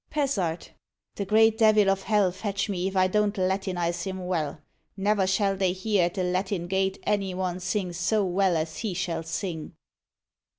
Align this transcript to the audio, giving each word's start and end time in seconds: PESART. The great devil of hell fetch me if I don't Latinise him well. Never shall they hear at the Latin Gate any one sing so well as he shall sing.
PESART. 0.09 0.71
The 1.13 1.25
great 1.25 1.59
devil 1.59 1.87
of 1.87 2.01
hell 2.01 2.31
fetch 2.31 2.67
me 2.69 2.87
if 2.87 2.97
I 2.97 3.05
don't 3.05 3.35
Latinise 3.35 4.05
him 4.05 4.25
well. 4.25 4.59
Never 4.97 5.27
shall 5.27 5.55
they 5.55 5.73
hear 5.73 6.05
at 6.05 6.15
the 6.15 6.23
Latin 6.23 6.65
Gate 6.65 6.97
any 7.03 7.35
one 7.35 7.59
sing 7.59 7.93
so 7.93 8.25
well 8.25 8.57
as 8.57 8.79
he 8.79 8.95
shall 8.95 9.21
sing. 9.21 9.73